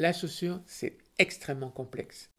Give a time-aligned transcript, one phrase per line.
[0.00, 2.30] la chaussure, c'est extrêmement complexe.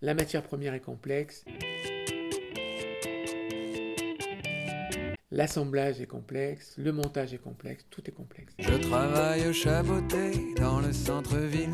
[0.00, 1.44] La matière première est complexe.
[5.30, 8.52] L'assemblage est complexe, le montage est complexe, tout est complexe.
[8.58, 11.70] Je travaille au chaboté dans le centre-ville.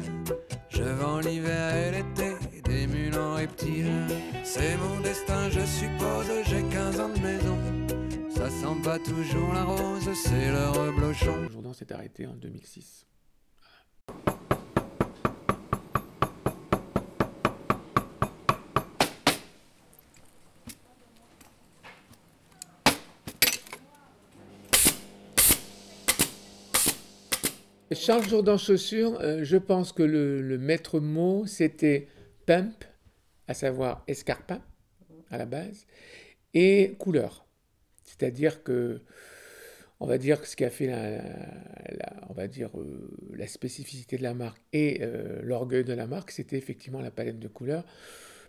[0.69, 4.07] Je vends l'hiver et l'été des mules en reptiles.
[4.45, 7.78] C'est mon destin, je suppose, j'ai 15 ans de maison.
[8.39, 11.51] Ça sent pas toujours la rose, c'est le reblochon.
[11.51, 13.05] Jourdan s'est arrêté en 2006.
[27.93, 32.07] Charles Jourdan Chaussures, euh, je pense que le, le maître mot, c'était
[32.47, 32.85] pump,
[33.49, 34.63] à savoir escarpin
[35.29, 35.87] à la base,
[36.55, 37.48] et couleur.
[38.09, 39.01] C'est-à-dire que,
[40.01, 41.23] on va dire que ce qui a fait la,
[42.29, 46.31] on va dire, euh, la spécificité de la marque et euh, l'orgueil de la marque,
[46.31, 47.85] c'était effectivement la palette de couleurs.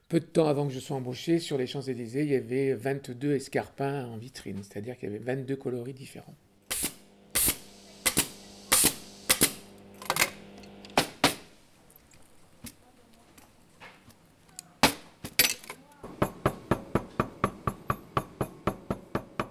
[0.08, 3.36] Peu de temps avant que je sois embauché, sur les Champs-Élysées, il y avait 22
[3.36, 6.36] escarpins en vitrine, c'est-à-dire qu'il y avait 22 coloris différents.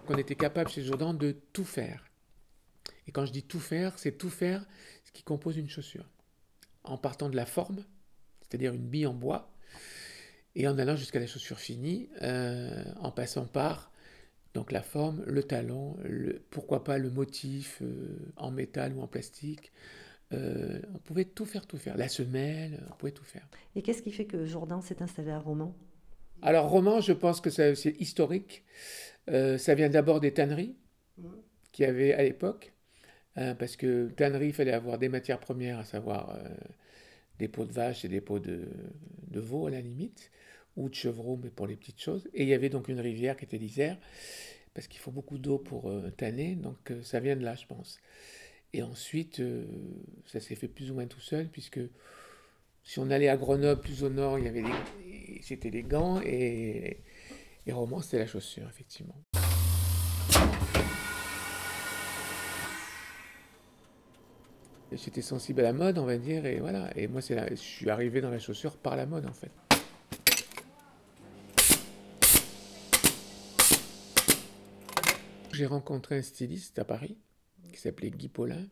[0.09, 2.03] Qu'on était capable chez Jourdan de tout faire.
[3.06, 4.65] Et quand je dis tout faire, c'est tout faire
[5.05, 6.09] ce qui compose une chaussure.
[6.83, 7.84] En partant de la forme,
[8.41, 9.53] c'est-à-dire une bille en bois,
[10.55, 13.92] et en allant jusqu'à la chaussure finie, euh, en passant par
[14.55, 19.06] donc la forme, le talon, le- pourquoi pas le motif euh, en métal ou en
[19.06, 19.72] plastique.
[20.33, 21.98] Euh, on pouvait tout faire, tout faire.
[21.98, 23.47] La semelle, on pouvait tout faire.
[23.77, 25.77] Et qu'est-ce qui fait que Jourdan s'est installé à Romans
[26.41, 28.65] Alors, roman, je pense que c'est historique.
[29.29, 30.77] Euh, ça vient d'abord des tanneries
[31.73, 32.73] qu'il y avait à l'époque.
[33.37, 36.49] hein, parce que tannerie, il fallait avoir des matières premières, à savoir euh,
[37.38, 38.69] des peaux de vache et des peaux de,
[39.28, 40.31] de veau à la limite,
[40.77, 42.28] ou de chevreau, mais pour les petites choses.
[42.34, 43.99] Et il y avait donc une rivière qui était l'Isère,
[44.75, 48.00] parce qu'il faut beaucoup d'eau pour euh, tanner, donc ça vient de là, je pense.
[48.72, 49.43] Et ensuite,
[50.27, 51.81] ça s'est fait plus ou moins tout seul, puisque
[52.84, 56.21] si on allait à Grenoble, plus au nord, il y avait les, c'était les gants,
[56.22, 56.99] et,
[57.69, 59.15] et Romans, c'était la chaussure, effectivement.
[64.91, 66.91] J'étais sensible à la mode, on va dire, et voilà.
[66.97, 69.51] Et moi, c'est je suis arrivé dans la chaussure par la mode, en fait.
[75.53, 77.19] J'ai rencontré un styliste à Paris
[77.71, 78.65] qui s'appelait Guy Paulin.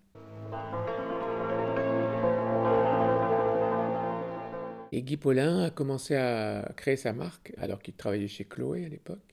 [4.93, 8.89] Et Guy Paulin a commencé à créer sa marque alors qu'il travaillait chez Chloé à
[8.89, 9.25] l'époque.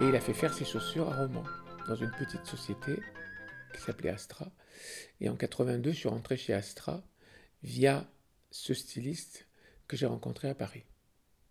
[0.00, 1.44] Et il a fait faire ses chaussures à Romans,
[1.86, 2.98] dans une petite société
[3.74, 4.50] qui s'appelait Astra.
[5.20, 7.02] Et en 82, je suis rentré chez Astra
[7.62, 8.06] via
[8.50, 9.46] ce styliste
[9.86, 10.84] que j'ai rencontré à Paris.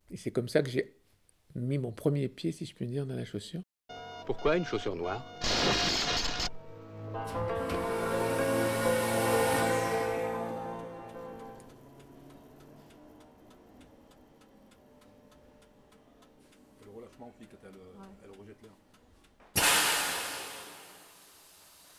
[0.10, 0.98] Et c'est comme ça que j'ai
[1.54, 3.62] mis mon premier pied, si je puis dire, dans la chaussure.
[4.26, 5.24] Pourquoi une chaussure noire?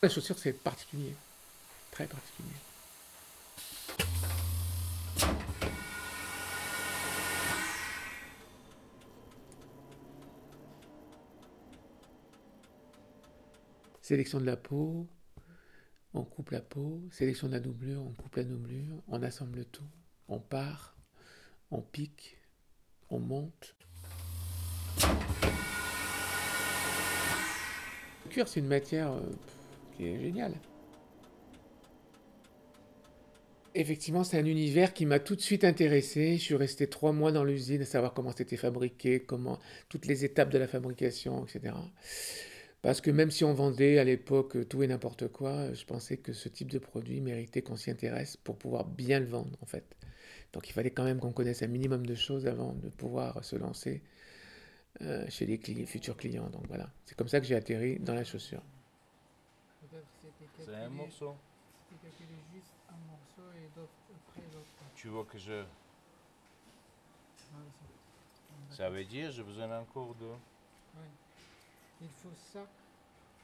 [0.03, 1.15] La chaussure, c'est particulier,
[1.91, 2.49] très particulier.
[14.01, 15.07] Sélection de la peau,
[16.15, 19.85] on coupe la peau, sélection de la doublure, on coupe la doublure, on assemble tout,
[20.27, 20.95] on part,
[21.69, 22.37] on pique,
[23.11, 23.75] on monte.
[28.25, 29.21] Le cuir, c'est une matière euh,
[29.91, 30.53] qui est géniale.
[33.73, 36.37] Effectivement, c'est un univers qui m'a tout de suite intéressé.
[36.37, 40.25] Je suis resté trois mois dans l'usine à savoir comment c'était fabriqué, comment toutes les
[40.25, 41.73] étapes de la fabrication, etc.
[42.81, 46.33] Parce que même si on vendait à l'époque tout et n'importe quoi, je pensais que
[46.33, 49.95] ce type de produit méritait qu'on s'y intéresse pour pouvoir bien le vendre, en fait.
[50.51, 53.55] Donc il fallait quand même qu'on connaisse un minimum de choses avant de pouvoir se
[53.55, 54.01] lancer
[55.01, 56.49] euh, chez les futurs clients.
[56.49, 58.63] Donc voilà, c'est comme ça que j'ai atterri dans la chaussure.
[60.65, 61.35] C'est un morceau.
[64.95, 65.63] Tu veux que je.
[68.69, 70.29] Ça veut dire j'ai besoin encore de.
[72.01, 72.65] Il faut ça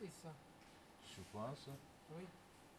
[0.02, 0.30] et ça.
[1.16, 1.70] Je pense.
[2.16, 2.24] Oui.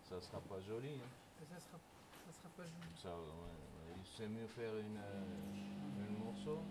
[0.09, 0.89] Ça sera pas joli.
[0.89, 1.45] hein.
[1.51, 1.79] Ça sera,
[2.27, 2.97] ça sera pas joli.
[3.03, 3.97] Ça, ouais, ouais.
[4.17, 6.63] C'est mieux faire une, euh, un morceau.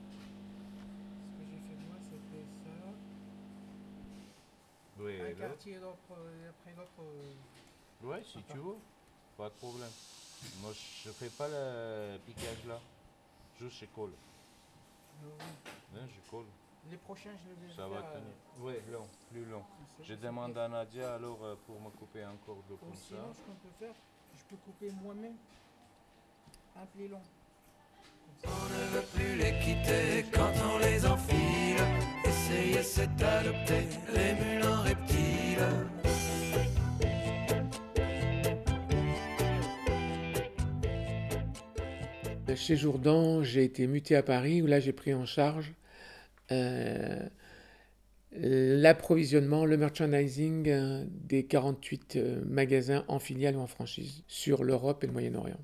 [5.42, 8.76] D'autres, euh, après euh, Ouais, si tu veux,
[9.38, 9.90] pas de problème.
[10.62, 10.72] Moi,
[11.04, 12.80] je fais pas le piquage là.
[13.60, 14.12] Juste je colle.
[15.22, 16.46] je- Hein, je colle.
[16.92, 17.90] les prochains, je les vais Ça faire.
[17.90, 18.64] va euh, tenir.
[18.66, 19.64] Ouais, long, plus long.
[19.98, 23.40] c'est- Je demande à Nadia alors euh, pour me couper encore Ou comme sinon, ça.
[23.40, 23.96] ce qu'on peut faire,
[24.38, 25.36] je peux couper moi-même
[26.76, 27.22] un pli long.
[28.46, 31.97] On ne veut plus les quitter quand on les enfile.
[42.68, 45.74] Chez Jourdan, j'ai été muté à Paris, où là j'ai pris en charge
[46.52, 47.26] euh,
[48.34, 55.04] l'approvisionnement, le merchandising euh, des 48 euh, magasins en filiale ou en franchise sur l'Europe
[55.04, 55.60] et le Moyen-Orient.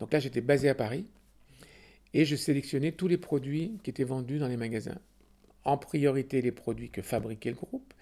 [0.00, 1.06] Donc là j'étais basé à Paris
[2.14, 4.98] et je sélectionnais tous les produits qui étaient vendus dans les magasins.
[5.64, 7.92] En priorité les produits que fabriquait le groupe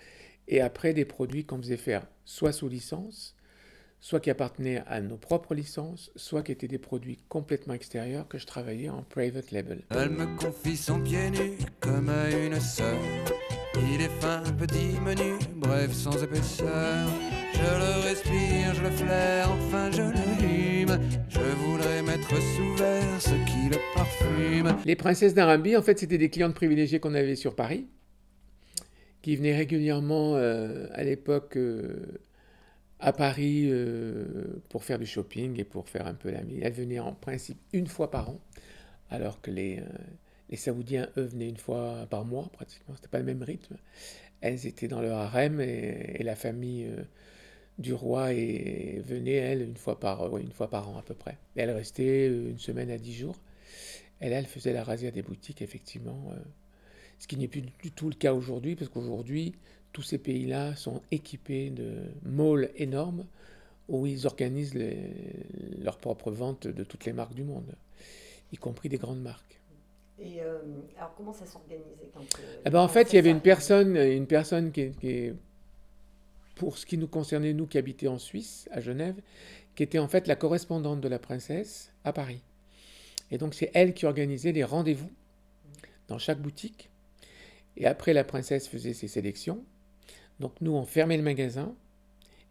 [0.48, 3.36] et après des produits qu'on faisait faire soit sous licence,
[4.00, 8.38] soit qui appartenaient à nos propres licences, soit qui étaient des produits complètement extérieurs que
[8.38, 9.82] je travaillais en private label.
[9.90, 12.98] Elle me confie son pied nu comme à une sœur.
[13.92, 17.08] Il est fin, petit, menu, bref, sans épaisseur.
[17.52, 20.65] Je le respire, je le flaire, enfin je le
[24.84, 27.86] Les princesses d'Arabie, en fait, c'était des clientes privilégiées qu'on avait sur Paris,
[29.22, 32.18] qui venaient régulièrement euh, à l'époque euh,
[32.98, 36.58] à Paris euh, pour faire du shopping et pour faire un peu l'ami.
[36.60, 38.40] Elles venaient en principe une fois par an,
[39.10, 39.80] alors que les,
[40.50, 42.96] les Saoudiens, eux, venaient une fois par mois, pratiquement.
[42.96, 43.76] C'était pas le même rythme.
[44.40, 46.90] Elles étaient dans leur harem et, la famille
[47.78, 51.14] du roi et, venait, elle, une fois, par, ouais, une fois par an à peu
[51.14, 51.38] près.
[51.56, 53.36] Et elle restait euh, une semaine à dix jours.
[54.20, 56.30] Et là, elle faisait la razzia des boutiques, effectivement.
[56.32, 56.36] euh,
[57.18, 59.54] ce qui n'est plus du tout le cas aujourd'hui, parce qu'aujourd'hui,
[59.92, 61.94] tous ces pays-là sont équipés de
[62.24, 63.24] malls énormes
[63.88, 65.12] où ils organisent les-
[65.82, 67.72] leur propre vente de toutes les marques du monde,
[68.52, 69.60] y compris des grandes marques.
[70.18, 70.58] Et euh,
[70.98, 74.26] alors, comment ça s'organisait euh, Eh ben, en fait, il y avait une personne, une
[74.26, 75.34] personne qui, qui est-
[76.56, 79.14] pour ce qui nous concernait, nous qui habitions en Suisse, à Genève,
[79.76, 82.42] qui était en fait la correspondante de la princesse à Paris.
[83.30, 85.10] Et donc, c'est elle qui organisait les rendez-vous
[86.08, 86.90] dans chaque boutique.
[87.76, 89.62] Et après, la princesse faisait ses sélections.
[90.40, 91.74] Donc, nous, on fermait le magasin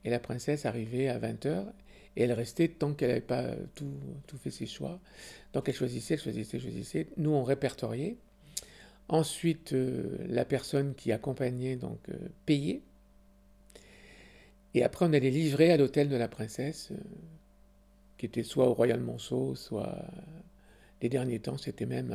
[0.04, 1.66] et la princesse arrivait à 20h
[2.16, 3.92] et elle restait tant qu'elle n'avait pas tout,
[4.28, 5.00] tout fait ses choix.
[5.54, 7.08] Donc, elle choisissait, elle choisissait, elle choisissait.
[7.18, 8.18] Nous, on répertoriait.
[9.08, 12.82] Ensuite, euh, la personne qui accompagnait donc euh, payait.
[14.76, 16.98] Et après, on allait livrer à l'hôtel de la princesse, euh,
[18.18, 20.06] qui était soit au Royal Monceau, soit
[21.02, 22.12] les derniers temps, c'était même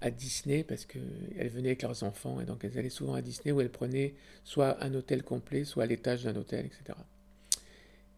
[0.00, 3.52] à, Disney, parce qu'elles venaient avec leurs enfants, et donc elles allaient souvent à Disney
[3.52, 6.98] où elles prenaient soit un hôtel complet, soit l'étage d'un hôtel, etc.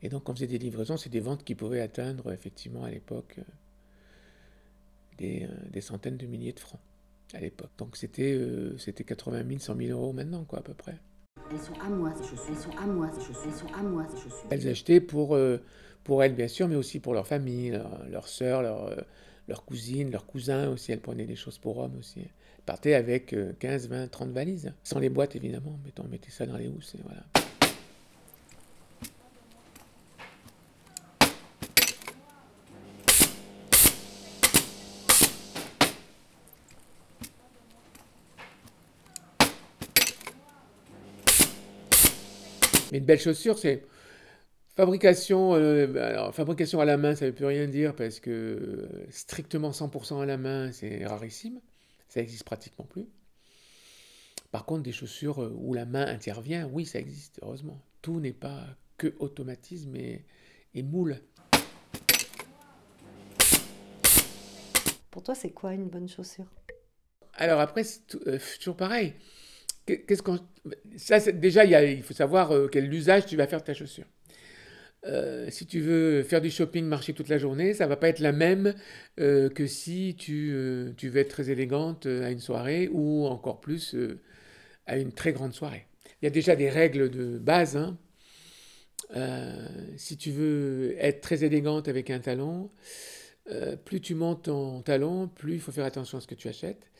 [0.02, 3.36] Et donc, on faisait des livraisons, c'est des ventes qui pouvaient atteindre, effectivement, à l'époque,
[3.38, 3.42] euh,
[5.18, 6.80] des, euh, des centaines de milliers de francs
[7.34, 7.70] à l'époque.
[7.78, 8.40] Donc c'était
[8.78, 10.96] c'était 80 000, 100 000 euros maintenant, quoi, à peu près.
[11.50, 12.24] Elles sont à moi, ces
[12.60, 13.20] sont à moi, ces
[14.68, 15.58] achetaient pour, euh,
[16.04, 18.96] pour elles, bien sûr, mais aussi pour leur famille, leur- leurs sœurs, leurs euh,
[19.48, 20.90] leurs cousines, leurs cousins aussi.
[20.92, 22.20] Elles prenaient des choses pour hommes aussi.
[22.20, 24.72] Elles partaient avec euh, 15, 20, 30 valises.
[24.82, 25.78] Sans les boîtes, évidemment.
[25.84, 27.22] Mais on mettait ça dans les housses et voilà.
[42.92, 43.84] Mais une belle chaussure, c'est
[44.76, 45.54] fabrication.
[45.54, 49.06] euh, alors, fabrication à la main, ça ne veut plus rien dire parce que euh,
[49.10, 51.60] strictement 100% à la main, c'est rarissime.
[52.08, 53.06] Ça existe pratiquement plus.
[54.52, 57.80] Par contre, des chaussures euh, où la main intervient, oui, ça existe, heureusement.
[58.02, 58.64] Tout n'est pas
[58.96, 60.24] que automatisme et,
[60.74, 61.20] et moule.
[65.10, 66.46] Pour toi, c'est quoi une bonne chaussure?
[67.34, 69.14] Alors après, c'est euh, toujours pareil.
[69.86, 70.38] Qu'est- Qu'est-ce qu'on...
[70.96, 73.66] Ça, déjà, il, y a- il faut savoir euh, quel usage tu vas faire de
[73.66, 74.06] ta chaussure.
[75.06, 78.18] Euh, si tu veux faire du shopping, marcher toute la journée, ça va pas être
[78.18, 78.74] la même
[79.20, 80.52] euh, que si tu,
[80.96, 83.94] tu veux être très élégante à une soirée ou encore plus
[84.86, 85.86] à une très grande soirée.
[86.22, 87.76] Il y a déjà des règles de base.
[87.76, 87.96] hein.
[89.96, 92.70] Si tu veux être très élégante avec un talon,
[93.84, 96.90] plus tu montes ton talon, plus il faut faire attention à ce que tu achètes.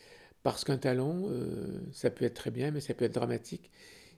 [0.47, 3.69] Parce qu'un talon, euh, ça peut être très bien, mais ça peut être dramatique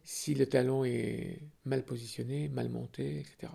[0.04, 3.52] si le talon est mal positionné, mal monté, etc.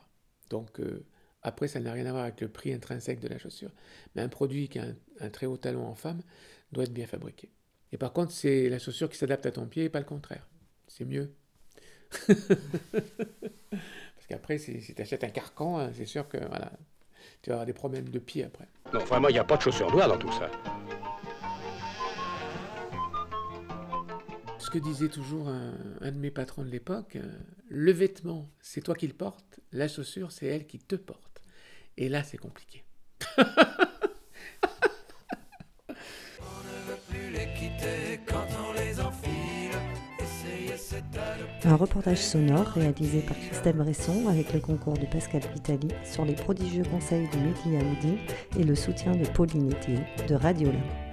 [0.50, 1.06] Donc euh,
[1.42, 3.70] après, ça n'a rien à voir avec le prix intrinsèque de la chaussure.
[4.16, 4.86] Mais un produit qui a
[5.20, 6.20] un, très haut talon en femme
[6.72, 7.48] doit être bien fabriqué.
[7.92, 10.48] Et par contre, c'est la chaussure qui s'adapte à ton pied et pas le contraire.
[10.88, 11.32] C'est mieux.
[12.26, 12.48] Parce
[14.28, 16.72] qu'après, si, tu achètes un carcan, hein, c'est sûr que voilà,
[17.40, 18.66] tu vas avoir des problèmes de pied après.
[18.92, 20.50] Non, vraiment, il n'y a pas de chaussures noires dans tout ça.
[24.74, 27.22] Que disait toujours un, un de mes patrons de l'époque, euh,
[27.68, 31.42] le vêtement, c'est toi qui le portes, la chaussure, c'est elle qui te porte.
[31.96, 32.82] Et là, c'est compliqué.
[37.08, 39.78] plus les quitter quand on les enfile.
[40.18, 41.68] Essayer c'est adopter.
[41.68, 46.34] Un reportage sonore réalisé par Christelle Bresson avec le concours de Pascal Vitali sur les
[46.34, 48.16] prodigieux conseils de Mehdi Aoudi
[48.58, 51.03] et le soutien de Pauline Etier de Radiola.